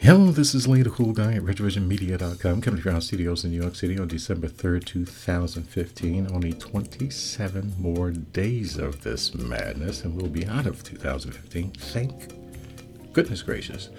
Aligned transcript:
Hello, 0.00 0.30
this 0.30 0.54
is 0.54 0.68
Lee 0.68 0.82
the 0.82 0.90
Cool 0.90 1.12
Guy 1.12 1.34
at 1.34 1.42
RetrovisionMedia.com, 1.42 2.60
coming 2.60 2.80
from 2.80 2.94
our 2.94 3.00
studios 3.00 3.44
in 3.44 3.50
New 3.50 3.60
York 3.60 3.74
City 3.74 3.98
on 3.98 4.06
December 4.06 4.46
3rd, 4.46 4.84
2015. 4.84 6.28
Only 6.32 6.52
27 6.52 7.74
more 7.80 8.12
days 8.12 8.78
of 8.78 9.02
this 9.02 9.34
madness, 9.34 10.04
and 10.04 10.14
we'll 10.14 10.30
be 10.30 10.46
out 10.46 10.66
of 10.66 10.84
2015. 10.84 11.72
Thank 11.72 13.12
goodness 13.12 13.42
gracious. 13.42 13.90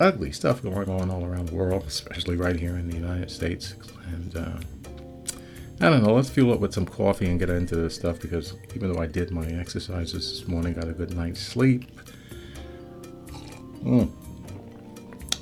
Ugly 0.00 0.32
stuff 0.32 0.64
going 0.64 0.90
on 0.90 1.10
all 1.10 1.24
around 1.24 1.48
the 1.48 1.54
world, 1.54 1.84
especially 1.86 2.36
right 2.36 2.58
here 2.58 2.76
in 2.76 2.88
the 2.88 2.96
United 2.96 3.30
States. 3.30 3.76
And 4.12 4.36
uh, 4.36 4.58
I 5.80 5.90
don't 5.90 6.02
know, 6.02 6.12
let's 6.12 6.28
fuel 6.28 6.52
up 6.52 6.60
with 6.60 6.74
some 6.74 6.86
coffee 6.86 7.30
and 7.30 7.38
get 7.38 7.50
into 7.50 7.76
this 7.76 7.94
stuff 7.94 8.20
because 8.20 8.54
even 8.74 8.92
though 8.92 9.00
I 9.00 9.06
did 9.06 9.30
my 9.30 9.46
exercises 9.46 10.40
this 10.40 10.48
morning, 10.48 10.74
got 10.74 10.88
a 10.88 10.92
good 10.92 11.14
night's 11.14 11.40
sleep. 11.40 11.88
Mm 13.84 14.19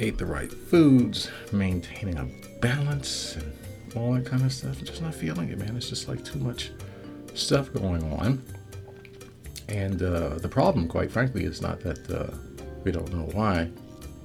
ate 0.00 0.18
the 0.18 0.26
right 0.26 0.52
foods, 0.52 1.30
maintaining 1.52 2.18
a 2.18 2.28
balance, 2.60 3.36
and 3.36 3.52
all 3.96 4.14
that 4.14 4.26
kind 4.26 4.42
of 4.44 4.52
stuff. 4.52 4.78
I'm 4.78 4.84
just 4.84 5.02
not 5.02 5.14
feeling 5.14 5.48
it, 5.48 5.58
man. 5.58 5.76
It's 5.76 5.88
just 5.88 6.08
like 6.08 6.24
too 6.24 6.38
much 6.38 6.70
stuff 7.34 7.72
going 7.72 8.02
on. 8.12 8.42
And 9.68 10.02
uh, 10.02 10.36
the 10.36 10.48
problem, 10.48 10.88
quite 10.88 11.10
frankly, 11.10 11.44
is 11.44 11.60
not 11.60 11.80
that 11.80 12.10
uh, 12.10 12.34
we 12.84 12.92
don't 12.92 13.12
know 13.12 13.28
why. 13.32 13.70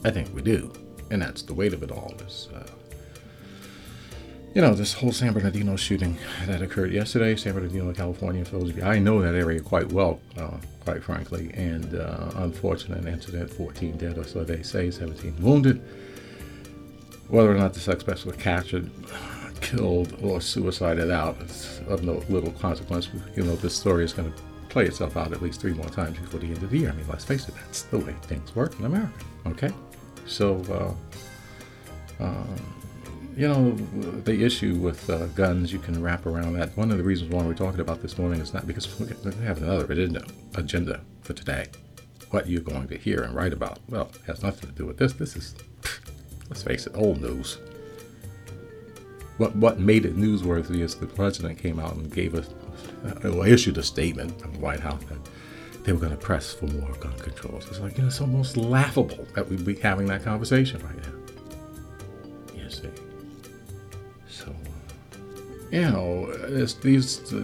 I 0.06 0.12
think 0.12 0.34
we 0.34 0.42
do. 0.42 0.72
And 1.12 1.22
that's 1.22 1.42
the 1.42 1.54
weight 1.54 1.74
of 1.74 1.84
it 1.84 1.92
all 1.92 2.14
is, 2.26 2.48
uh, 2.56 2.66
you 4.54 4.62
know, 4.62 4.74
this 4.74 4.94
whole 4.94 5.12
San 5.12 5.34
Bernardino 5.34 5.76
shooting 5.76 6.18
that 6.46 6.62
occurred 6.62 6.92
yesterday, 6.92 7.36
San 7.36 7.54
Bernardino, 7.54 7.92
California. 7.94 8.46
For 8.46 8.60
those 8.60 8.70
of 8.70 8.78
you, 8.78 8.84
I 8.84 9.00
know 9.00 9.22
that 9.22 9.36
area 9.36 9.60
quite 9.60 9.92
well. 9.92 10.20
Uh, 10.38 10.58
quite 10.84 11.04
frankly. 11.04 11.52
And 11.54 11.96
uh, 11.96 12.32
unfortunate 12.36 13.06
incident 13.06 13.50
14 13.50 13.98
dead, 13.98 14.18
or 14.18 14.24
so 14.24 14.44
they 14.44 14.64
say, 14.64 14.92
17 14.92 15.36
wounded. 15.42 15.82
Whether 17.30 17.52
or 17.52 17.56
not 17.56 17.74
the 17.74 17.80
suspects 17.80 18.26
were 18.26 18.34
captured, 18.34 18.90
killed, 19.62 20.16
or 20.22 20.42
suicided 20.42 21.10
out 21.10 21.42
is 21.42 21.82
of 21.88 22.04
no 22.04 22.24
little 22.30 22.52
consequence. 22.52 23.10
You 23.36 23.44
know, 23.44 23.56
this 23.56 23.76
story 23.76 24.04
is 24.04 24.14
going 24.14 24.32
to 24.32 24.38
play 24.70 24.86
itself 24.86 25.18
out 25.18 25.32
at 25.32 25.42
least 25.42 25.62
three 25.62 25.74
more 25.74 25.90
times 25.90 26.18
before 26.20 26.40
the 26.40 26.48
end 26.48 26.62
of 26.64 26.70
the 26.70 26.78
year. 26.78 26.90
I 26.90 26.94
mean, 26.94 27.08
let's 27.08 27.26
face 27.26 27.48
it, 27.48 27.56
that's 27.56 27.84
the 27.84 28.00
way 28.00 28.16
things 28.24 28.56
work 28.56 28.78
in 28.80 28.86
America. 28.86 29.14
Okay? 29.48 29.72
So, 30.26 30.96
uh, 32.20 32.24
um, 32.24 32.83
you 33.36 33.48
know, 33.48 33.72
the 33.72 34.44
issue 34.44 34.76
with 34.76 35.10
uh, 35.10 35.26
guns, 35.28 35.74
you 35.74 35.80
can 35.80 36.02
wrap 36.02 36.26
around 36.26 36.54
that. 36.54 36.76
One 36.78 36.92
of 36.92 36.98
the 36.98 37.04
reasons 37.04 37.32
why 37.32 37.44
we're 37.44 37.54
talking 37.54 37.80
about 37.80 38.02
this 38.02 38.18
morning 38.18 38.40
is 38.42 38.54
not 38.54 38.68
because 38.68 39.00
we 39.00 39.08
have 39.46 39.62
another 39.62 39.92
agenda, 39.92 40.26
agenda 40.56 41.02
for 41.22 41.34
today. 41.34 41.68
What 42.30 42.48
you're 42.48 42.62
going 42.62 42.88
to 42.90 42.98
hear 42.98 43.22
and 43.22 43.36
write 43.36 43.54
about, 43.54 43.80
well, 43.90 44.12
has 44.28 44.44
nothing 44.44 44.70
to 44.70 44.76
do 44.76 44.86
with 44.86 44.98
this. 44.98 45.14
This 45.14 45.36
is, 45.36 45.56
let's 46.50 46.64
face 46.64 46.88
it, 46.88 46.94
old 46.96 47.22
news. 47.22 47.58
What 49.38 49.56
what 49.56 49.80
made 49.80 50.06
it 50.06 50.16
newsworthy 50.16 50.82
is 50.82 50.96
the 50.96 51.08
president 51.08 51.58
came 51.58 51.80
out 51.80 51.96
and 51.96 52.14
gave 52.14 52.36
us, 52.36 52.50
uh, 53.06 53.14
well, 53.24 53.44
issued 53.44 53.78
a 53.78 53.84
statement 53.84 54.40
from 54.40 54.54
the 54.54 54.60
White 54.60 54.80
House 54.80 55.04
that 55.06 55.18
they 55.84 55.92
were 55.92 56.00
going 56.00 56.12
to 56.12 56.18
press 56.18 56.54
for 56.54 56.68
more 56.68 56.94
gun 56.94 57.18
controls. 57.18 57.68
It's 57.68 57.80
like, 57.80 57.98
you 57.98 58.04
know, 58.04 58.08
it's 58.08 58.22
almost 58.22 58.58
laughable 58.58 59.28
that 59.34 59.50
we'd 59.50 59.66
be 59.66 59.76
having 59.76 60.06
that 60.08 60.24
conversation 60.24 60.84
right 60.86 60.98
now. 60.98 61.23
You 65.74 65.90
know, 65.90 66.28
it's 66.30 66.76
these 66.76 67.34
uh, 67.34 67.40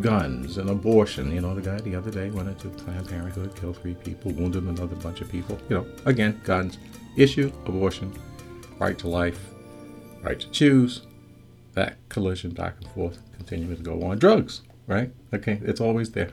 guns 0.00 0.56
and 0.56 0.70
abortion. 0.70 1.32
You 1.32 1.40
know, 1.40 1.52
the 1.52 1.60
guy 1.60 1.80
the 1.80 1.96
other 1.96 2.12
day 2.12 2.30
went 2.30 2.48
into 2.48 2.68
Planned 2.68 3.08
Parenthood, 3.08 3.56
killed 3.56 3.78
three 3.78 3.94
people, 3.94 4.30
wounded 4.30 4.62
another 4.62 4.94
bunch 4.94 5.20
of 5.20 5.28
people. 5.28 5.58
You 5.68 5.78
know, 5.78 5.86
again, 6.04 6.40
guns, 6.44 6.78
issue, 7.16 7.52
abortion, 7.64 8.16
right 8.78 8.96
to 9.00 9.08
life, 9.08 9.50
right 10.22 10.38
to 10.38 10.48
choose. 10.50 11.02
That 11.72 11.96
collision 12.08 12.52
back 12.52 12.76
and 12.80 12.88
forth 12.92 13.18
continuing 13.36 13.76
to 13.76 13.82
go 13.82 14.00
on. 14.04 14.20
Drugs, 14.20 14.62
right? 14.86 15.10
Okay, 15.34 15.60
it's 15.64 15.80
always 15.80 16.12
there. 16.12 16.30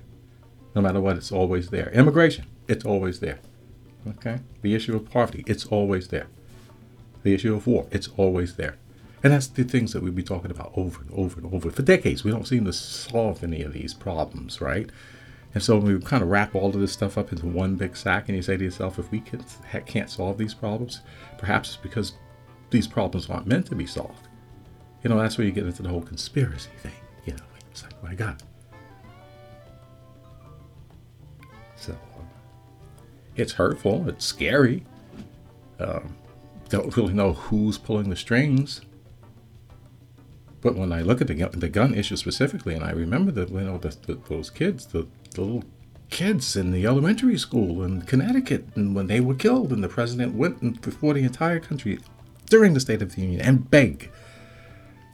No 0.76 0.84
matter 0.84 1.02
what, 1.02 1.18
it's 1.18 1.32
always 1.32 1.72
there. 1.72 1.90
Immigration, 1.94 2.46
it's 2.68 2.86
always 2.86 3.22
there. 3.22 3.40
Okay? 4.08 4.40
The 4.62 4.76
issue 4.76 4.96
of 4.96 5.10
poverty, 5.10 5.44
it's 5.48 5.66
always 5.66 6.10
there. 6.10 6.28
The 7.24 7.34
issue 7.34 7.56
of 7.56 7.66
war, 7.66 7.88
it's 7.90 8.10
always 8.18 8.56
there. 8.56 8.78
And 9.24 9.32
that's 9.32 9.48
the 9.48 9.64
things 9.64 9.94
that 9.94 10.04
we've 10.04 10.14
been 10.14 10.26
talking 10.26 10.52
about 10.52 10.74
over 10.76 11.02
and 11.02 11.12
over 11.12 11.40
and 11.40 11.54
over 11.54 11.72
for 11.72 11.82
decades. 11.82 12.26
We 12.26 12.32
don't 12.32 12.46
seem 12.46 12.66
to 12.66 12.74
solve 12.74 13.42
any 13.42 13.62
of 13.62 13.72
these 13.72 13.94
problems, 13.94 14.60
right? 14.60 14.90
And 15.54 15.64
so 15.64 15.78
we 15.78 15.98
kind 16.02 16.22
of 16.22 16.30
wrap 16.30 16.56
all 16.56 16.70
of 16.70 16.80
this 16.80 16.92
stuff 16.92 17.18
up 17.18 17.32
into 17.32 17.46
one 17.46 17.76
big 17.76 17.96
sack, 17.96 18.28
and 18.28 18.36
you 18.36 18.42
say 18.42 18.58
to 18.58 18.64
yourself, 18.64 19.00
if 19.00 19.10
we 19.12 19.22
can, 19.22 19.44
can't 19.86 20.10
solve 20.10 20.38
these 20.38 20.54
problems, 20.54 21.02
perhaps 21.38 21.70
it's 21.70 21.78
because 21.78 22.14
these 22.70 22.88
problems 22.88 23.30
aren't 23.30 23.48
meant 23.48 23.68
to 23.68 23.76
be 23.76 23.86
solved. 23.86 24.28
You 25.04 25.10
know, 25.10 25.18
that's 25.18 25.38
where 25.38 25.46
you 25.46 25.54
get 25.54 25.66
into 25.66 25.84
the 25.84 25.90
whole 25.90 26.02
conspiracy 26.02 26.72
thing. 26.82 26.92
You 27.26 27.34
know, 27.34 27.44
it's 27.72 27.84
like, 27.84 28.04
my 28.04 28.16
God. 28.16 28.42
So, 31.78 31.96
it's 33.38 33.54
hurtful, 33.54 34.10
it's 34.10 34.26
scary. 34.26 34.84
Um, 35.80 36.16
don't 36.70 36.96
really 36.98 37.14
know 37.14 37.34
who's 37.34 37.78
pulling 37.78 38.10
the 38.10 38.16
strings 38.16 38.82
but 40.64 40.76
when 40.76 40.94
I 40.94 41.02
look 41.02 41.20
at 41.20 41.28
the, 41.28 41.34
the 41.50 41.68
gun 41.68 41.94
issue 41.94 42.16
specifically, 42.16 42.74
and 42.74 42.86
I 42.86 42.92
remember 42.92 43.34
that 43.34 43.50
you 43.50 43.60
know 43.60 43.78
the, 43.78 43.90
the, 44.08 44.18
those 44.30 44.50
kids, 44.50 44.86
the, 44.86 45.06
the 45.32 45.42
little 45.42 45.64
kids 46.10 46.56
in 46.56 46.72
the 46.72 46.88
elementary 46.88 47.38
school 47.38 47.84
in 47.84 48.04
Connecticut, 48.04 48.66
and 48.74 48.96
when 48.96 49.08
they 49.08 49.20
were 49.20 49.36
killed, 49.36 49.74
and 49.74 49.84
the 49.84 49.90
president 49.90 50.36
went 50.36 50.82
before 50.82 51.16
the 51.16 51.24
entire 51.24 51.60
country 51.60 52.00
during 52.50 52.74
the 52.74 52.80
State 52.80 53.02
of 53.02 53.14
the 53.14 53.22
Union 53.22 53.42
and 53.42 53.70
begged 53.70 54.08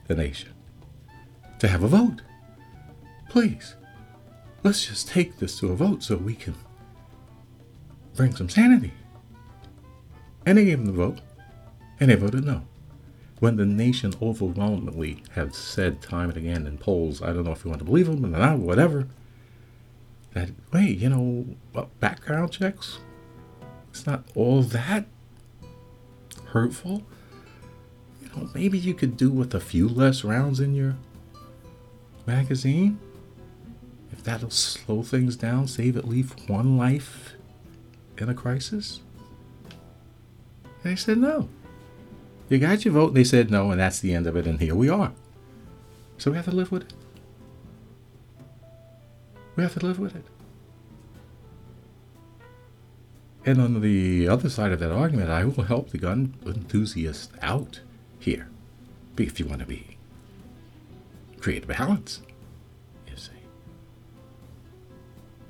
the 0.06 0.14
nation 0.14 0.50
to 1.58 1.66
have 1.66 1.82
a 1.82 1.88
vote. 1.88 2.22
Please, 3.28 3.74
let's 4.62 4.86
just 4.86 5.08
take 5.08 5.38
this 5.38 5.58
to 5.58 5.72
a 5.72 5.76
vote 5.76 6.04
so 6.04 6.16
we 6.16 6.36
can 6.36 6.54
bring 8.14 8.36
some 8.36 8.48
sanity. 8.48 8.92
And 10.46 10.58
they 10.58 10.64
gave 10.66 10.78
them 10.78 10.86
the 10.86 10.92
vote, 10.92 11.20
and 11.98 12.08
they 12.08 12.14
voted 12.14 12.44
no 12.44 12.69
when 13.40 13.56
the 13.56 13.64
nation 13.64 14.12
overwhelmingly 14.20 15.22
have 15.32 15.54
said 15.54 16.02
time 16.02 16.28
and 16.28 16.38
again 16.38 16.66
in 16.66 16.76
polls, 16.78 17.22
I 17.22 17.32
don't 17.32 17.44
know 17.44 17.52
if 17.52 17.64
you 17.64 17.70
want 17.70 17.80
to 17.80 17.86
believe 17.86 18.06
them 18.06 18.24
or 18.24 18.38
not, 18.38 18.58
whatever, 18.58 19.08
that, 20.34 20.50
wait, 20.72 20.98
you 20.98 21.08
know, 21.08 21.46
background 21.98 22.52
checks, 22.52 22.98
it's 23.88 24.06
not 24.06 24.24
all 24.34 24.62
that 24.62 25.06
hurtful. 26.48 27.02
You 28.22 28.28
know, 28.36 28.50
maybe 28.54 28.78
you 28.78 28.92
could 28.94 29.16
do 29.16 29.30
with 29.30 29.54
a 29.54 29.60
few 29.60 29.88
less 29.88 30.22
rounds 30.22 30.60
in 30.60 30.74
your 30.74 30.96
magazine. 32.26 32.98
If 34.12 34.22
that'll 34.22 34.50
slow 34.50 35.02
things 35.02 35.34
down, 35.34 35.66
save 35.66 35.96
at 35.96 36.06
least 36.06 36.48
one 36.48 36.76
life 36.76 37.32
in 38.18 38.28
a 38.28 38.34
crisis. 38.34 39.00
And 40.64 40.82
they 40.82 40.96
said 40.96 41.18
no. 41.18 41.48
You 42.50 42.58
got 42.58 42.84
your 42.84 42.92
vote. 42.92 43.08
and 43.08 43.16
They 43.16 43.24
said 43.24 43.50
no, 43.50 43.70
and 43.70 43.80
that's 43.80 44.00
the 44.00 44.12
end 44.12 44.26
of 44.26 44.36
it, 44.36 44.46
and 44.46 44.60
here 44.60 44.74
we 44.74 44.90
are. 44.90 45.12
So 46.18 46.32
we 46.32 46.36
have 46.36 46.46
to 46.46 46.52
live 46.52 46.70
with 46.70 46.82
it. 46.82 46.92
We 49.56 49.62
have 49.62 49.74
to 49.74 49.86
live 49.86 49.98
with 49.98 50.16
it. 50.16 50.24
And 53.46 53.60
on 53.60 53.80
the 53.80 54.28
other 54.28 54.50
side 54.50 54.72
of 54.72 54.80
that 54.80 54.92
argument, 54.92 55.30
I 55.30 55.44
will 55.44 55.64
help 55.64 55.90
the 55.90 55.98
gun 55.98 56.34
enthusiast 56.44 57.30
out 57.40 57.80
here. 58.18 58.48
If 59.16 59.38
you 59.38 59.46
want 59.46 59.60
to 59.60 59.66
be 59.66 59.96
create 61.40 61.66
balance, 61.66 62.20
you 63.06 63.16
see. 63.16 63.32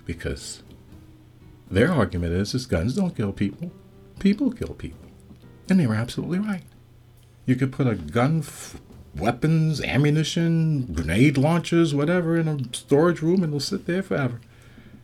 Because 0.05 0.63
their 1.71 1.93
argument 1.93 2.33
is, 2.33 2.55
is 2.55 2.67
guns 2.67 2.95
don't 2.95 3.17
kill 3.17 3.33
people. 3.33 3.73
People 4.19 4.53
kill 4.53 4.75
people. 4.75 5.09
And 5.69 5.79
they 5.79 5.87
were 5.87 5.95
absolutely 5.95 6.39
right. 6.41 6.63
You 7.51 7.57
could 7.57 7.73
put 7.73 7.89
a 7.89 7.97
gun, 7.97 8.39
f- 8.47 8.81
weapons, 9.17 9.81
ammunition, 9.81 10.87
grenade 10.93 11.37
launchers, 11.37 11.93
whatever, 11.93 12.37
in 12.37 12.47
a 12.47 12.59
storage 12.73 13.23
room 13.23 13.43
and 13.43 13.47
it'll 13.47 13.59
sit 13.59 13.87
there 13.87 14.05
forever, 14.05 14.41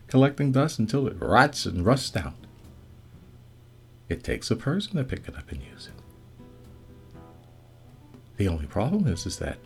collecting 0.07 0.53
dust 0.53 0.79
until 0.79 1.07
it 1.07 1.17
rots 1.19 1.65
and 1.65 1.85
rusts 1.85 2.15
out. 2.15 2.35
It 4.07 4.23
takes 4.23 4.49
a 4.49 4.55
person 4.55 4.95
to 4.95 5.03
pick 5.03 5.27
it 5.27 5.35
up 5.35 5.51
and 5.51 5.61
use 5.61 5.89
it. 7.13 7.19
The 8.37 8.47
only 8.47 8.67
problem 8.67 9.07
is, 9.07 9.25
is 9.25 9.39
that 9.39 9.57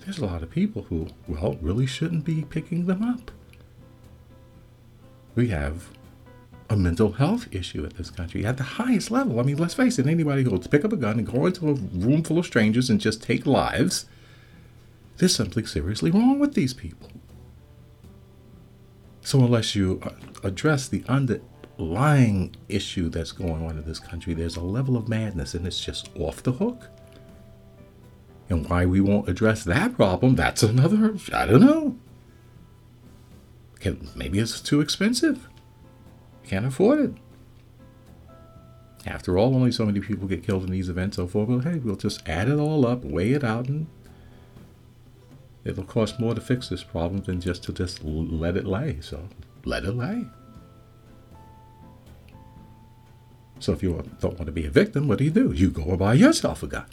there's 0.00 0.16
a 0.16 0.24
lot 0.24 0.42
of 0.42 0.48
people 0.48 0.84
who, 0.84 1.08
well, 1.28 1.58
really 1.60 1.84
shouldn't 1.84 2.24
be 2.24 2.46
picking 2.48 2.86
them 2.86 3.02
up. 3.02 3.30
We 5.34 5.48
have 5.48 5.90
a 6.74 6.76
mental 6.76 7.12
health 7.12 7.48
issue 7.52 7.84
at 7.84 7.94
this 7.94 8.10
country 8.10 8.44
at 8.44 8.56
the 8.58 8.64
highest 8.64 9.10
level. 9.10 9.40
I 9.40 9.44
mean, 9.44 9.56
let's 9.56 9.74
face 9.74 9.98
it, 9.98 10.06
anybody 10.06 10.42
who 10.42 10.50
will 10.50 10.58
pick 10.58 10.84
up 10.84 10.92
a 10.92 10.96
gun 10.96 11.18
and 11.18 11.26
go 11.26 11.46
into 11.46 11.70
a 11.70 11.74
room 11.74 12.22
full 12.22 12.38
of 12.38 12.46
strangers 12.46 12.90
and 12.90 13.00
just 13.00 13.22
take 13.22 13.46
lives, 13.46 14.06
there's 15.16 15.34
something 15.34 15.66
seriously 15.66 16.10
wrong 16.10 16.38
with 16.38 16.54
these 16.54 16.74
people. 16.74 17.10
So, 19.22 19.38
unless 19.38 19.74
you 19.74 20.00
uh, 20.02 20.10
address 20.46 20.88
the 20.88 21.04
underlying 21.08 22.54
issue 22.68 23.08
that's 23.08 23.32
going 23.32 23.64
on 23.64 23.78
in 23.78 23.84
this 23.84 23.98
country. 23.98 24.34
There's 24.34 24.56
a 24.56 24.62
level 24.62 24.96
of 24.96 25.08
madness, 25.08 25.54
and 25.54 25.66
it's 25.66 25.82
just 25.82 26.10
off 26.18 26.42
the 26.42 26.52
hook. 26.52 26.88
And 28.50 28.68
why 28.68 28.84
we 28.84 29.00
won't 29.00 29.28
address 29.28 29.64
that 29.64 29.96
problem, 29.96 30.34
that's 30.34 30.62
another, 30.62 31.16
I 31.32 31.46
don't 31.46 31.62
know. 31.62 31.96
Maybe 34.14 34.38
it's 34.38 34.60
too 34.60 34.80
expensive. 34.80 35.48
Can't 36.46 36.66
afford 36.66 37.00
it. 37.00 37.12
After 39.06 39.36
all, 39.36 39.54
only 39.54 39.72
so 39.72 39.84
many 39.84 40.00
people 40.00 40.26
get 40.26 40.46
killed 40.46 40.64
in 40.64 40.70
these 40.70 40.88
events, 40.88 41.16
so 41.16 41.26
forth. 41.26 41.48
Well, 41.48 41.60
hey, 41.60 41.78
we'll 41.78 41.96
just 41.96 42.26
add 42.28 42.48
it 42.48 42.58
all 42.58 42.86
up, 42.86 43.04
weigh 43.04 43.32
it 43.32 43.44
out, 43.44 43.68
and 43.68 43.86
it'll 45.64 45.84
cost 45.84 46.18
more 46.18 46.34
to 46.34 46.40
fix 46.40 46.68
this 46.68 46.82
problem 46.82 47.22
than 47.22 47.40
just 47.40 47.62
to 47.64 47.72
just 47.72 48.02
let 48.02 48.56
it 48.56 48.66
lay. 48.66 48.98
So 49.00 49.28
let 49.64 49.84
it 49.84 49.92
lay. 49.92 50.26
So 53.60 53.72
if 53.72 53.82
you 53.82 54.02
don't 54.20 54.34
want 54.34 54.46
to 54.46 54.52
be 54.52 54.66
a 54.66 54.70
victim, 54.70 55.08
what 55.08 55.18
do 55.18 55.24
you 55.24 55.30
do? 55.30 55.52
You 55.52 55.70
go 55.70 55.84
and 55.84 55.98
buy 55.98 56.14
yourself 56.14 56.62
a 56.62 56.66
gun. 56.66 56.86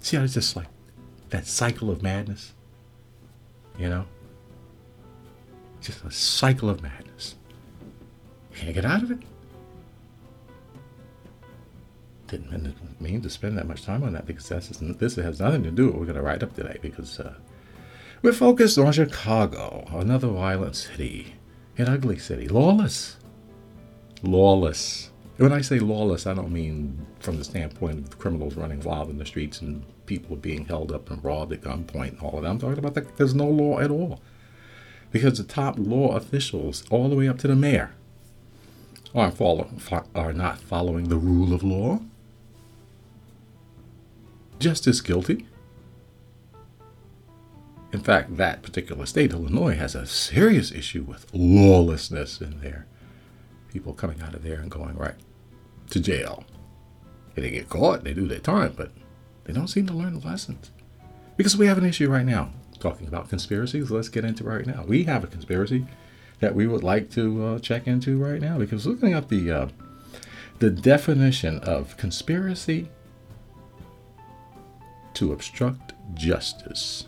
See 0.00 0.16
how 0.16 0.22
it's 0.24 0.34
just 0.34 0.56
like 0.56 0.68
that 1.30 1.46
cycle 1.46 1.90
of 1.90 2.02
madness? 2.02 2.54
You 3.78 3.88
know? 3.88 4.06
Just 5.80 6.04
a 6.04 6.10
cycle 6.10 6.68
of 6.70 6.82
madness. 6.82 7.09
Can't 8.60 8.74
get 8.74 8.84
out 8.84 9.02
of 9.02 9.10
it. 9.10 9.18
Didn't 12.26 13.00
mean 13.00 13.22
to 13.22 13.30
spend 13.30 13.56
that 13.56 13.66
much 13.66 13.84
time 13.84 14.02
on 14.02 14.12
that 14.12 14.26
because 14.26 14.48
this 14.50 15.16
has 15.16 15.40
nothing 15.40 15.62
to 15.62 15.70
do 15.70 15.86
with 15.86 15.94
what 15.94 16.00
we're 16.00 16.06
going 16.06 16.16
to 16.16 16.22
write 16.22 16.42
up 16.42 16.54
today 16.54 16.76
because 16.82 17.18
uh, 17.18 17.32
we're 18.20 18.34
focused 18.34 18.76
on 18.76 18.92
Chicago, 18.92 19.86
another 19.92 20.28
violent 20.28 20.76
city, 20.76 21.36
an 21.78 21.88
ugly 21.88 22.18
city, 22.18 22.48
lawless. 22.48 23.16
Lawless. 24.22 25.10
When 25.38 25.54
I 25.54 25.62
say 25.62 25.78
lawless, 25.78 26.26
I 26.26 26.34
don't 26.34 26.52
mean 26.52 27.06
from 27.18 27.38
the 27.38 27.44
standpoint 27.44 28.08
of 28.08 28.18
criminals 28.18 28.56
running 28.56 28.80
wild 28.80 29.08
in 29.08 29.16
the 29.16 29.24
streets 29.24 29.62
and 29.62 29.82
people 30.04 30.36
being 30.36 30.66
held 30.66 30.92
up 30.92 31.10
and 31.10 31.24
robbed 31.24 31.54
at 31.54 31.62
gunpoint 31.62 32.10
and 32.10 32.20
all 32.20 32.36
of 32.36 32.42
that. 32.42 32.50
I'm 32.50 32.58
talking 32.58 32.78
about 32.78 32.92
the, 32.92 33.06
there's 33.16 33.34
no 33.34 33.46
law 33.46 33.80
at 33.80 33.90
all. 33.90 34.20
Because 35.10 35.38
the 35.38 35.44
top 35.44 35.76
law 35.78 36.14
officials, 36.14 36.84
all 36.90 37.08
the 37.08 37.16
way 37.16 37.26
up 37.26 37.38
to 37.38 37.48
the 37.48 37.56
mayor, 37.56 37.94
are, 39.14 39.30
follow, 39.30 39.68
are 40.14 40.32
not 40.32 40.58
following 40.58 41.08
the 41.08 41.16
rule 41.16 41.52
of 41.52 41.62
law. 41.62 42.00
Just 44.58 44.86
as 44.86 45.00
guilty. 45.00 45.46
In 47.92 48.00
fact, 48.00 48.36
that 48.36 48.62
particular 48.62 49.04
state, 49.06 49.32
Illinois, 49.32 49.74
has 49.74 49.94
a 49.94 50.06
serious 50.06 50.70
issue 50.70 51.02
with 51.02 51.26
lawlessness 51.32 52.40
in 52.40 52.60
there. 52.60 52.86
People 53.72 53.94
coming 53.94 54.20
out 54.20 54.34
of 54.34 54.44
there 54.44 54.60
and 54.60 54.70
going 54.70 54.96
right 54.96 55.16
to 55.90 56.00
jail. 56.00 56.44
If 57.30 57.42
they 57.42 57.50
get 57.50 57.68
caught, 57.68 58.04
they 58.04 58.14
do 58.14 58.28
their 58.28 58.38
time, 58.38 58.74
but 58.76 58.92
they 59.44 59.52
don't 59.52 59.68
seem 59.68 59.86
to 59.86 59.92
learn 59.92 60.20
the 60.20 60.26
lessons. 60.26 60.70
Because 61.36 61.56
we 61.56 61.66
have 61.66 61.78
an 61.78 61.86
issue 61.86 62.10
right 62.10 62.26
now 62.26 62.50
talking 62.78 63.08
about 63.08 63.28
conspiracies. 63.28 63.90
Let's 63.90 64.08
get 64.08 64.24
into 64.24 64.44
it 64.44 64.48
right 64.48 64.66
now. 64.66 64.84
We 64.86 65.04
have 65.04 65.24
a 65.24 65.28
conspiracy 65.28 65.86
that 66.40 66.54
we 66.54 66.66
would 66.66 66.82
like 66.82 67.10
to 67.10 67.44
uh, 67.44 67.58
check 67.58 67.86
into 67.86 68.18
right 68.18 68.40
now 68.40 68.58
because 68.58 68.86
looking 68.86 69.14
up 69.14 69.28
the 69.28 69.50
uh, 69.50 69.68
the 70.58 70.70
definition 70.70 71.58
of 71.60 71.96
conspiracy 71.96 72.88
to 75.14 75.32
obstruct 75.32 75.94
justice. 76.14 77.06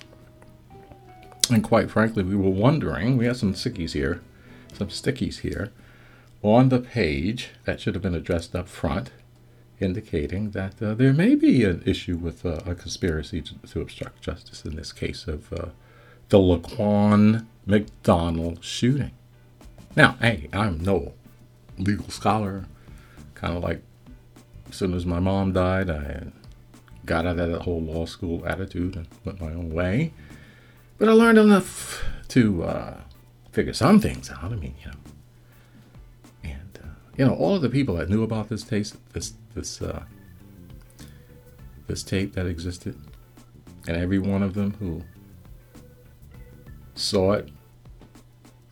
And 1.50 1.62
quite 1.62 1.90
frankly, 1.90 2.22
we 2.22 2.34
were 2.34 2.50
wondering, 2.50 3.16
we 3.16 3.26
have 3.26 3.36
some 3.36 3.52
stickies 3.52 3.92
here, 3.92 4.22
some 4.72 4.88
stickies 4.88 5.40
here 5.40 5.70
on 6.42 6.70
the 6.70 6.80
page 6.80 7.50
that 7.64 7.80
should 7.80 7.94
have 7.94 8.02
been 8.02 8.14
addressed 8.14 8.54
up 8.54 8.68
front 8.68 9.10
indicating 9.80 10.52
that 10.52 10.80
uh, 10.80 10.94
there 10.94 11.12
may 11.12 11.34
be 11.34 11.64
an 11.64 11.82
issue 11.84 12.16
with 12.16 12.46
uh, 12.46 12.60
a 12.64 12.74
conspiracy 12.74 13.42
to, 13.42 13.54
to, 13.66 13.80
obstruct 13.80 14.22
justice 14.22 14.64
in 14.64 14.76
this 14.76 14.92
case 14.92 15.26
of 15.26 15.52
uh, 15.52 15.66
the 16.28 16.38
Laquan 16.38 17.46
McDonald 17.66 18.64
shooting. 18.64 19.10
Now, 19.94 20.16
hey, 20.20 20.48
I'm 20.52 20.82
no 20.82 21.12
legal 21.78 22.08
scholar. 22.08 22.64
Kind 23.34 23.56
of 23.56 23.62
like 23.62 23.82
as 24.68 24.76
soon 24.76 24.94
as 24.94 25.04
my 25.04 25.20
mom 25.20 25.52
died, 25.52 25.90
I 25.90 26.28
got 27.04 27.26
out 27.26 27.38
of 27.38 27.50
that 27.50 27.62
whole 27.62 27.82
law 27.82 28.06
school 28.06 28.46
attitude 28.46 28.96
and 28.96 29.06
went 29.24 29.40
my 29.40 29.52
own 29.52 29.70
way. 29.70 30.12
But 30.98 31.08
I 31.08 31.12
learned 31.12 31.38
enough 31.38 32.02
to 32.28 32.62
uh, 32.64 33.00
figure 33.50 33.74
some 33.74 34.00
things 34.00 34.30
out. 34.30 34.44
I 34.44 34.56
mean, 34.56 34.74
you 34.80 34.90
know, 34.90 34.98
and 36.44 36.78
uh, 36.82 36.86
you 37.18 37.26
know, 37.26 37.34
all 37.34 37.56
of 37.56 37.62
the 37.62 37.68
people 37.68 37.96
that 37.96 38.08
knew 38.08 38.22
about 38.22 38.48
this 38.48 38.62
taste, 38.62 38.96
this 39.12 39.34
this 39.54 39.82
uh, 39.82 40.04
this 41.86 42.02
tape 42.02 42.34
that 42.34 42.46
existed, 42.46 42.98
and 43.86 43.96
every 43.96 44.18
one 44.18 44.42
of 44.42 44.54
them 44.54 44.74
who 44.78 45.02
saw 46.94 47.32
it, 47.32 47.50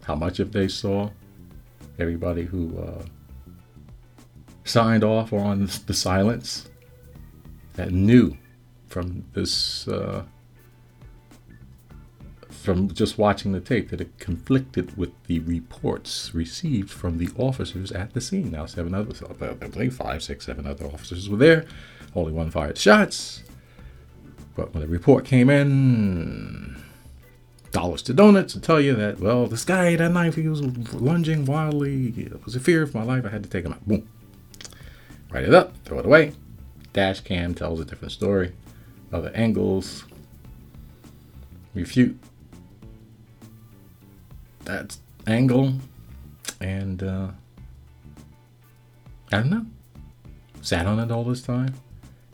how 0.05 0.15
much 0.15 0.41
if 0.41 0.53
they 0.53 0.69
saw, 0.69 1.11
everybody 1.99 2.45
who 2.45 2.79
uh, 2.79 3.03
signed 4.65 5.05
off 5.05 5.33
on 5.33 5.69
the 5.87 5.95
silence, 5.95 6.69
that 7.75 7.93
knew 7.93 8.37
from 8.89 9.25
this. 9.33 9.87
Uh, 9.89 10.25
from 12.61 12.93
just 12.93 13.17
watching 13.17 13.53
the 13.53 13.61
tape 13.61 13.89
that 13.89 14.03
it 14.03 14.19
conflicted 14.19 14.95
with 14.95 15.11
the 15.25 15.39
reports 15.41 16.35
received 16.35 16.91
from 16.91 17.17
the 17.17 17.31
officers 17.39 17.91
at 17.91 18.13
the 18.13 18.21
scene. 18.21 18.51
Now, 18.51 18.67
seven 18.67 18.95
others, 18.95 19.23
five, 19.91 20.23
six, 20.23 20.45
seven 20.45 20.67
other 20.67 20.85
officers 20.85 21.29
were 21.31 21.39
there. 21.39 21.65
Only 22.15 22.33
one 22.33 22.51
fired 22.51 22.77
shots. 22.77 23.43
But 24.55 24.75
when 24.75 24.83
the 24.83 24.89
report 24.89 25.25
came 25.25 25.49
in, 25.49 26.70
dollars 27.73 28.03
to 28.03 28.13
donuts 28.13 28.53
to 28.55 28.61
tell 28.61 28.81
you 28.81 28.95
that, 28.95 29.21
well, 29.21 29.47
this 29.47 29.65
guy 29.65 29.97
that 29.97 30.13
knife, 30.13 30.35
he 30.35 30.49
was 30.49 30.63
lunging 30.93 31.45
wildly. 31.45 32.09
It 32.17 32.45
was 32.45 32.57
a 32.57 32.61
fear 32.61 32.83
of 32.83 32.95
my 32.95 33.03
life. 33.03 33.25
I 33.25 33.29
had 33.29 33.43
to 33.45 33.49
take 33.49 33.65
him 33.65 33.73
out. 33.73 33.87
Boom. 33.87 34.09
Write 35.31 35.45
it 35.45 35.55
up, 35.55 35.75
throw 35.85 35.99
it 35.99 36.07
away. 36.07 36.33
Dash 36.93 37.21
cam 37.21 37.55
tells 37.55 37.81
a 37.81 37.85
different 37.85 38.13
story. 38.13 38.53
Other 39.13 39.31
angles 39.35 40.05
refute 41.75 42.19
that 44.65 44.97
angle, 45.27 45.75
and 46.61 47.03
uh, 47.03 47.29
I 49.33 49.37
don't 49.37 49.51
know, 49.51 49.67
sat 50.63 50.87
on 50.87 50.99
it 50.99 51.11
all 51.13 51.25
this 51.25 51.43
time. 51.43 51.75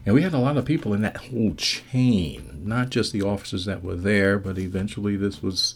And 0.07 0.15
we 0.15 0.23
had 0.23 0.35
a 0.35 0.39
lot 0.39 0.57
of 0.57 0.65
people 0.65 0.95
in 0.95 1.03
that 1.03 1.17
whole 1.17 1.55
chain, 1.57 2.63
not 2.65 2.91
just 2.91 3.13
the 3.13 3.23
officers 3.23 3.65
that 3.65 3.83
were 3.83 3.97
there, 3.97 4.39
but 4.39 4.57
eventually 4.57 5.17
this 5.17 5.43
was 5.43 5.75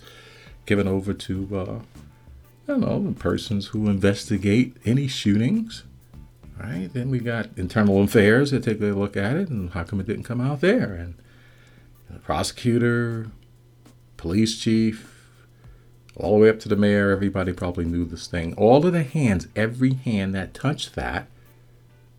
given 0.67 0.87
over 0.87 1.13
to, 1.13 1.49
uh, 1.53 1.75
I 1.75 2.69
don't 2.69 2.81
know, 2.81 3.03
the 3.03 3.19
persons 3.19 3.67
who 3.67 3.89
investigate 3.89 4.77
any 4.85 5.09
shootings. 5.09 5.83
Right? 6.61 6.91
Then 6.93 7.11
we 7.11 7.19
got 7.19 7.49
internal 7.57 8.03
affairs 8.03 8.53
that 8.53 8.63
take 8.63 8.81
a 8.81 8.85
look 8.85 9.17
at 9.17 9.35
it 9.35 9.49
and 9.49 9.71
how 9.71 9.83
come 9.83 9.99
it 9.99 10.07
didn't 10.07 10.25
come 10.25 10.41
out 10.41 10.61
there. 10.61 10.93
And 10.93 11.15
the 12.09 12.21
prosecutor, 12.21 13.29
police 14.17 14.61
chief, 14.61 15.41
all 16.17 16.35
the 16.35 16.43
way 16.43 16.51
up 16.51 16.61
to 16.61 16.69
the 16.69 16.77
mayor. 16.77 17.11
Everybody 17.11 17.53
probably 17.53 17.87
knew 17.87 18.05
this 18.05 18.27
thing. 18.29 18.55
All 18.55 18.85
of 18.85 18.93
the 18.93 19.03
hands, 19.03 19.49
every 19.57 19.95
hand 19.95 20.35
that 20.35 20.55
touched 20.55 20.95
that, 20.95 21.27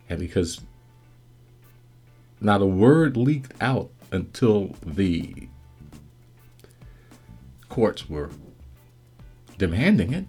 and 0.10 0.20
because 0.20 0.60
not 2.42 2.62
a 2.62 2.66
word 2.66 3.16
leaked 3.16 3.54
out 3.62 3.90
until 4.12 4.76
the 4.86 5.48
courts 7.70 8.10
were 8.10 8.30
demanding 9.58 10.12
it, 10.12 10.26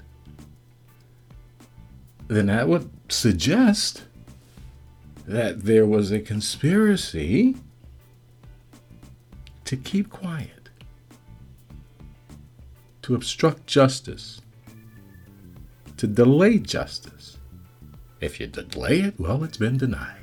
then 2.28 2.47
that 2.47 2.69
would 2.69 2.90
suggest 3.09 4.04
that 5.26 5.64
there 5.64 5.87
was 5.87 6.12
a 6.12 6.21
conspiracy 6.21 7.57
to 9.64 9.76
keep 9.76 10.11
quiet 10.11 10.62
to 13.02 13.14
obstruct 13.14 13.66
justice, 13.66 14.40
to 15.97 16.07
delay 16.07 16.59
justice. 16.59 17.38
If 18.21 18.38
you 18.38 18.47
delay 18.47 19.00
it, 19.00 19.19
well, 19.19 19.42
it's 19.42 19.57
been 19.57 19.76
denied. 19.76 20.22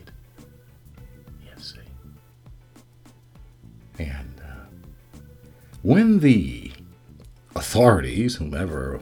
When 5.81 6.19
the 6.19 6.71
authorities, 7.55 8.35
whomever 8.35 9.01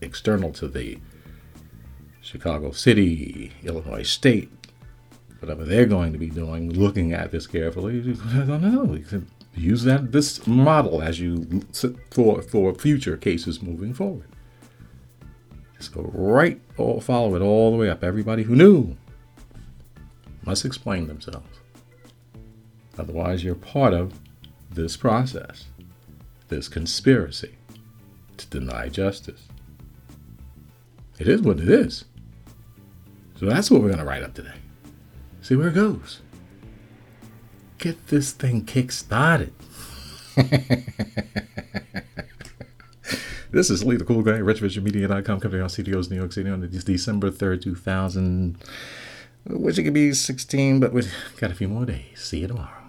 external 0.00 0.52
to 0.52 0.68
the 0.68 0.98
Chicago 2.20 2.72
City, 2.72 3.52
Illinois 3.62 4.02
State, 4.02 4.50
whatever 5.40 5.64
they're 5.64 5.86
going 5.86 6.12
to 6.12 6.18
be 6.18 6.30
doing, 6.30 6.72
looking 6.72 7.12
at 7.12 7.30
this 7.30 7.46
carefully, 7.46 8.00
I 8.34 8.38
don't 8.40 8.62
know 8.62 8.98
use 9.56 9.84
that 9.84 10.12
this 10.12 10.46
model 10.46 11.02
as 11.02 11.20
you 11.20 11.62
for 12.10 12.42
for 12.42 12.74
future 12.74 13.16
cases 13.16 13.62
moving 13.62 13.94
forward. 13.94 14.28
Just 15.76 15.92
go 15.92 16.10
right, 16.12 16.60
all, 16.76 17.00
follow 17.00 17.34
it 17.34 17.42
all 17.42 17.70
the 17.72 17.76
way 17.76 17.90
up. 17.90 18.02
Everybody 18.02 18.44
who 18.44 18.54
knew 18.54 18.96
must 20.44 20.64
explain 20.64 21.06
themselves. 21.06 21.60
Otherwise, 22.98 23.42
you're 23.42 23.54
part 23.54 23.92
of 23.92 24.20
this 24.70 24.96
process, 24.96 25.66
this 26.54 26.68
conspiracy 26.68 27.56
to 28.36 28.46
deny 28.46 28.88
justice. 28.88 29.48
It 31.18 31.26
is 31.26 31.42
what 31.42 31.58
it 31.58 31.68
is. 31.68 32.04
So 33.36 33.46
that's 33.46 33.70
what 33.70 33.80
we're 33.80 33.88
going 33.88 33.98
to 33.98 34.04
write 34.04 34.22
up 34.22 34.34
today. 34.34 34.54
See 35.42 35.56
where 35.56 35.68
it 35.68 35.74
goes. 35.74 36.20
Get 37.78 38.06
this 38.06 38.30
thing 38.30 38.64
kick 38.64 38.92
started. 38.92 39.52
this 43.50 43.68
is 43.70 43.84
Lee 43.84 43.96
the 43.96 44.04
Cool 44.04 44.22
Guy, 44.22 44.38
RetrovisionMedia.com, 44.38 45.40
coming 45.40 45.60
on 45.60 45.68
CDOs 45.68 46.08
New 46.10 46.16
York 46.16 46.32
City 46.32 46.50
on 46.50 46.60
December 46.60 47.30
3rd, 47.30 47.62
2000. 47.62 48.58
Wish 49.46 49.78
it 49.78 49.82
could 49.82 49.92
be 49.92 50.12
16, 50.12 50.80
but 50.80 50.92
we've 50.92 51.12
got 51.38 51.50
a 51.50 51.54
few 51.54 51.68
more 51.68 51.84
days. 51.84 52.20
See 52.20 52.38
you 52.40 52.46
tomorrow. 52.46 52.83